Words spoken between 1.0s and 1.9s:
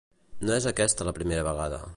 la primera vegada.